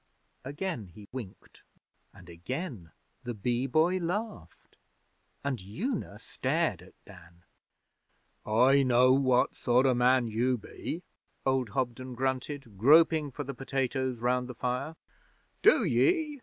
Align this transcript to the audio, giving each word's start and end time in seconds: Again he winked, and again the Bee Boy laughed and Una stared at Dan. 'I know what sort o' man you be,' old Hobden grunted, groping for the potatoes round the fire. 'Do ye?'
Again 0.43 0.87
he 0.87 1.07
winked, 1.11 1.61
and 2.11 2.27
again 2.27 2.91
the 3.23 3.35
Bee 3.35 3.67
Boy 3.67 3.99
laughed 3.99 4.75
and 5.43 5.61
Una 5.61 6.17
stared 6.17 6.81
at 6.81 6.95
Dan. 7.05 7.43
'I 8.43 8.81
know 8.81 9.11
what 9.13 9.53
sort 9.53 9.85
o' 9.85 9.93
man 9.93 10.27
you 10.27 10.57
be,' 10.57 11.03
old 11.45 11.69
Hobden 11.77 12.15
grunted, 12.15 12.79
groping 12.79 13.29
for 13.29 13.43
the 13.43 13.53
potatoes 13.53 14.17
round 14.17 14.47
the 14.49 14.55
fire. 14.55 14.95
'Do 15.61 15.83
ye?' 15.83 16.39